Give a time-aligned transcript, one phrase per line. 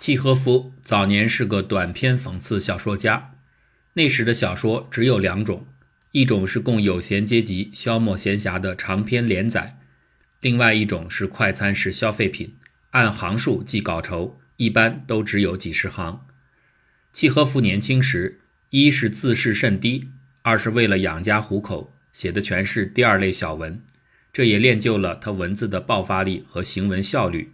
[0.00, 3.34] 契诃夫早年是个短篇讽刺小说家。
[3.92, 5.66] 那时的小说只有两种，
[6.12, 9.78] 一种是供有闲阶级消磨闲暇的长篇连载，
[10.40, 12.54] 另外一种是快餐式消费品，
[12.92, 16.24] 按行数计稿酬，一般都只有几十行。
[17.12, 18.40] 契诃夫年轻时，
[18.70, 20.08] 一是自视甚低，
[20.40, 23.82] 二是为了养家糊口，写的全是第二类小文，
[24.32, 27.52] 这也练就了他文字的爆发力和行文效率。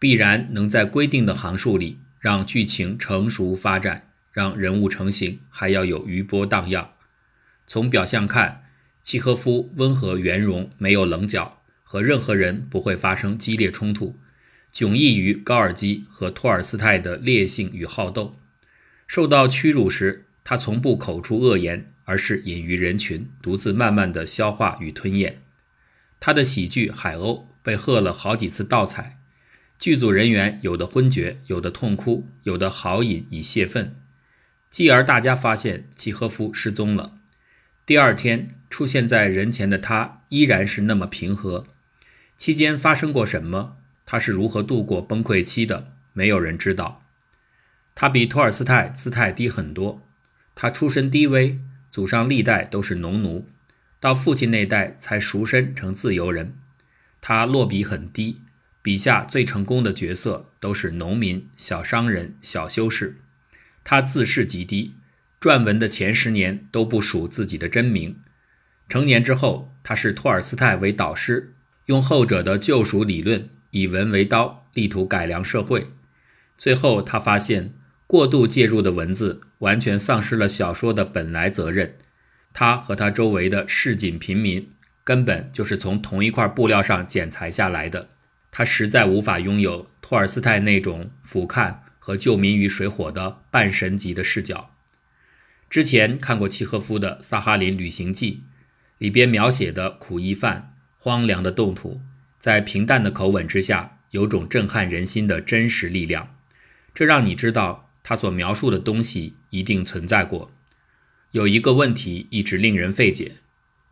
[0.00, 6.94] 必然能在规定的行数里让剧情成熟发展，让人物成型，还要有余波荡漾。
[7.66, 8.64] 从表象看，
[9.02, 14.18] 契诃夫温和圆融，没有棱角，和任何人不会发生激烈冲突，
[14.72, 18.40] 迥异于高尔基和托尔斯泰的烈性与好斗。
[19.06, 25.42] 受到屈辱时，他从不口出恶言，而是隐于人群，独自慢慢地消化与吞咽。
[26.18, 27.20] 他的喜剧《海鸥》
[27.62, 29.19] 被喝了好几次盗彩。
[29.80, 33.96] 剧组人员有的昏厥，有的痛哭，有的豪饮以泄愤。
[34.68, 37.14] 继而大家发现契诃夫失踪了。
[37.86, 41.64] 第二天出现在人前的他依然是那么平和。
[42.36, 43.78] 期间发生过什么？
[44.04, 45.94] 他是如何度过崩溃期的？
[46.12, 47.02] 没有人知道。
[47.94, 50.06] 他比托尔斯泰姿态低很多。
[50.54, 51.58] 他出身低微，
[51.90, 53.48] 祖上历代都是农奴，
[53.98, 56.54] 到父亲那代才赎身成自由人。
[57.22, 58.42] 他落笔很低。
[58.82, 63.20] 笔下最成功的角色都是农民、小商人、小修士。
[63.84, 64.94] 他自视极低，
[65.40, 68.16] 撰文的前十年都不署自己的真名。
[68.88, 71.54] 成年之后，他视托尔斯泰为导师，
[71.86, 75.88] 用后者的救赎理论以文为刀，力图改良社会。
[76.56, 77.74] 最后，他发现
[78.06, 81.96] 过度介入的文字完全丧失了小说的本来责任。
[82.52, 84.70] 他和他周围的市井平民
[85.04, 88.08] 根本就是从同一块布料上剪裁下来的。
[88.50, 94.74] 他实在无法拥有托尔斯泰那种俯瞰和救民于水火的半神级的视角。
[95.68, 98.42] 之前看过契诃夫的《萨哈林旅行记》，
[98.98, 102.00] 里边描写的苦役犯、荒凉的冻土，
[102.38, 106.36] 在平淡的口吻之下，有种震撼人心的真实力量。
[106.92, 110.50] 这让你知道他所描述的东西一定存在过。
[111.30, 113.36] 有一个问题一直令人费解。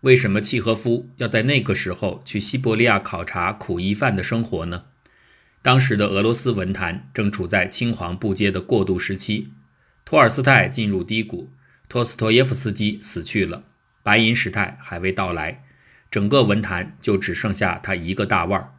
[0.03, 4.84] 为什么契诃夫要在那个时候去西伯利亚考察苦役犯的生活呢？
[5.60, 9.48] 当时的俄罗斯文坛正处在青黄不接的过渡时期，
[10.04, 11.50] 托尔斯泰进入低谷，
[11.88, 13.64] 托斯托耶夫斯基死去了，
[14.04, 15.64] 白银时代还未到来，
[16.12, 18.72] 整个文坛就只剩下他一个大腕儿。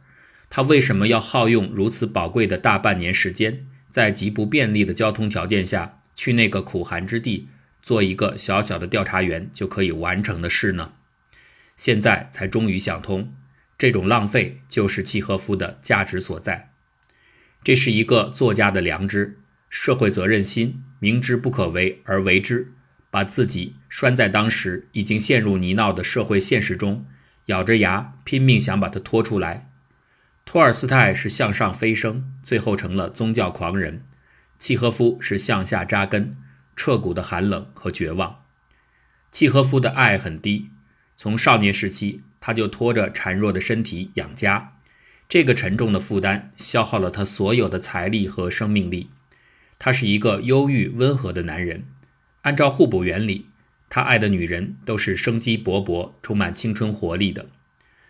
[0.48, 7.48] 他为什么要耗用如此宝贵的大半年时间，在极不便利的交通条件下去那个苦寒之地，
[7.82, 10.92] 做一个小小的调查员就可以完成的事呢？
[11.80, 13.32] 现在才终于想通，
[13.78, 16.74] 这种浪费就是契诃夫的价值所在。
[17.64, 19.38] 这是一个作家的良知、
[19.70, 22.74] 社会责任心，明知不可为而为之，
[23.10, 27.06] 把自己拴在当时已经陷入泥淖的社会现实中，
[27.46, 29.70] 咬着牙拼命想把它拖出来。
[30.44, 34.02] 托尔斯泰是向上飞升，最后成了宗教狂人；
[34.58, 36.36] 契诃夫是向下扎根，
[36.76, 38.44] 彻骨的寒冷和绝望。
[39.32, 40.68] 契诃夫的爱很低。
[41.22, 44.72] 从少年时期，他就拖着孱弱的身体养家，
[45.28, 49.10] 这个沉重的负担消耗了他所有的财力和生命力。
[49.78, 51.84] 他是一个忧郁温和的男人，
[52.40, 53.48] 按照互补原理，
[53.90, 57.50] 他爱的女人都是生机勃勃、充满青春活力的。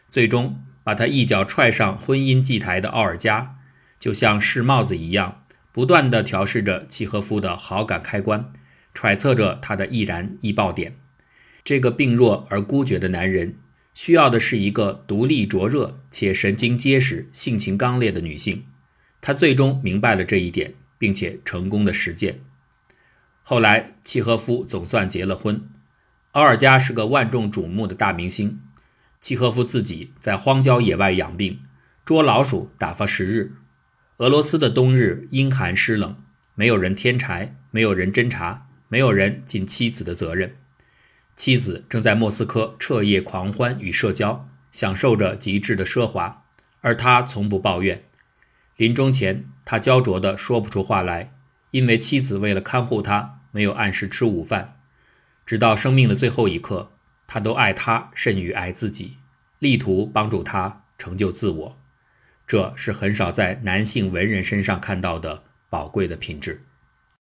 [0.08, 3.56] 最终把他一脚踹上婚姻祭台的奥尔加，
[3.98, 8.52] 就像试帽子一样，不断地调试着契诃夫的好感开关，
[8.94, 10.94] 揣测着他的易燃易爆点。
[11.64, 13.56] 这个病弱而孤绝的男人，
[13.94, 18.64] 需要的是一个独立灼热且神经结实、性情刚烈的女性。
[19.20, 22.40] 他最终明白了这一点，并且成功的实践。
[23.42, 25.62] 后来，契诃夫总算结了婚。
[26.32, 28.60] 奥尔加是个万众瞩目的大明星，
[29.20, 31.58] 契诃夫自己在荒郊野外养病，
[32.04, 33.52] 捉老鼠打发时日。
[34.18, 36.16] 俄罗斯的冬日阴寒湿冷，
[36.54, 40.54] 没有人添柴，没有人侦查，没有人尽妻子的责任。
[41.40, 46.44] 妻子正在莫斯科彻夜狂欢与社交，享受着极致的奢华，
[46.82, 48.04] 而他从不抱怨。
[48.76, 51.32] 临终前，他焦灼地说不出话来，
[51.70, 54.82] 因为妻子为了看护他，没有按时吃午饭。
[55.46, 56.92] 直到生命的最后一刻，
[57.26, 59.16] 他都爱他甚于爱自己，
[59.60, 61.80] 力图帮助他成就自我。
[62.46, 66.66] 这是很少在男性文人身上看到的宝贵的品质。